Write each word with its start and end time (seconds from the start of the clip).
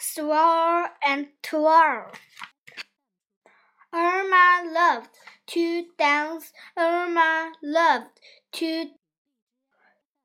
swirl 0.00 0.88
and 1.06 1.28
twirl. 1.42 2.10
Irma 3.92 4.62
loved 4.72 5.10
to 5.48 5.84
dance. 5.98 6.52
Irma 6.76 7.52
loved 7.62 8.20
to 8.52 8.90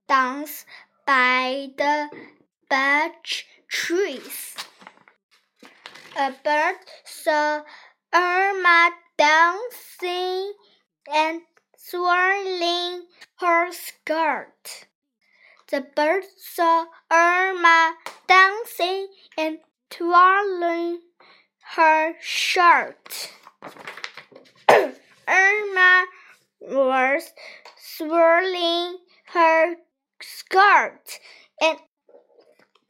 dance 0.07 0.65
by 1.05 1.69
the 1.77 2.09
birch 2.69 3.45
trees. 3.67 4.55
A 6.17 6.31
bird 6.43 6.77
saw 7.03 7.61
Irma 8.13 8.91
dancing 9.17 10.53
and 11.11 11.41
swirling 11.75 13.07
her 13.39 13.71
skirt. 13.71 14.87
The 15.75 15.81
bird 15.93 16.23
saw 16.37 16.85
Irma 17.11 17.95
dancing 18.29 19.09
and 19.37 19.57
twirling 19.89 21.01
her 21.75 22.13
shirt. 22.21 23.33
Irma 25.27 26.05
was 26.61 27.29
swirling 27.75 28.99
her 29.33 29.75
skirt 30.21 31.19
and 31.59 31.77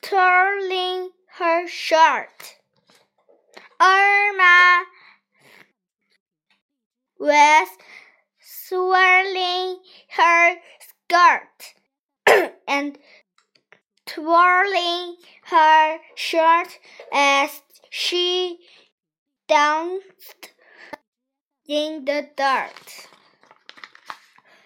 twirling 0.04 1.10
her 1.40 1.68
shirt. 1.68 2.60
Irma 3.82 4.84
was 7.18 7.68
swirling 8.40 9.80
her 10.10 10.58
skirt 10.80 11.74
and 12.68 12.98
twirling 14.06 15.18
her 15.46 16.00
shirt 16.16 16.80
as 17.12 17.62
she 17.90 18.60
danced 19.48 20.54
in 21.68 22.06
the 22.06 22.30
dirt. 22.36 23.08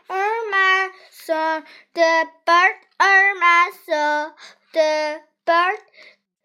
Irma 0.09 0.89
saw 1.11 1.61
the 1.93 2.25
bird. 2.45 2.75
Irma 2.99 3.69
saw 3.85 4.31
the 4.73 5.19
bird 5.45 5.79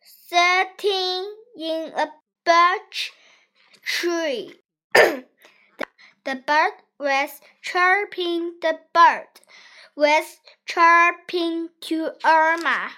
sitting 0.02 1.34
in 1.56 1.92
a 1.96 2.12
birch 2.44 3.12
tree. 3.82 4.54
the 4.94 5.24
bird 6.24 6.72
was 6.98 7.40
chirping. 7.62 8.54
The 8.60 8.80
bird 8.92 9.28
was 9.96 10.38
chirping 10.66 11.68
to 11.80 12.10
Irma. 12.24 12.90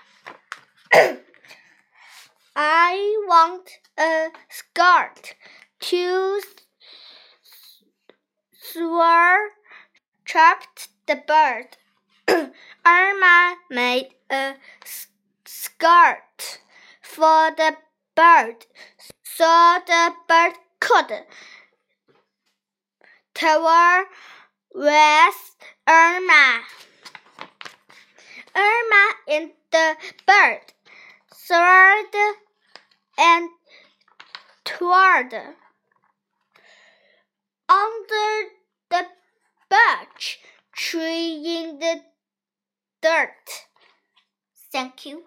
I 2.56 3.24
want 3.28 3.70
a 3.98 4.28
skirt 4.48 5.34
to 5.80 6.40
swirl, 8.52 9.50
chirped 10.24 10.88
the 11.06 11.22
bird. 11.26 11.76
Irma 12.86 13.56
made 13.70 14.14
a 14.30 14.54
skirt 15.44 16.60
for 17.02 17.50
the 17.56 17.76
bird 18.14 18.66
so 19.22 19.78
the 19.86 20.12
bird 20.26 20.54
could 20.80 21.26
twirl 23.34 24.06
with 24.74 25.56
Irma. 25.86 26.62
Irma 28.54 29.14
and 29.28 29.50
the 29.76 29.96
bird 30.26 30.72
swirled 31.34 32.16
and 33.18 33.50
twirled 34.64 35.34
under 37.68 38.30
the 38.88 39.06
birch 39.68 40.38
tree 40.72 41.42
in 41.58 41.78
the 41.78 42.00
dirt. 43.02 43.66
Thank 44.72 45.04
you. 45.04 45.24